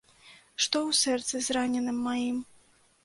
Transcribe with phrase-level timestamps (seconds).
[0.65, 2.41] Што ў сэрцы зраненым маім.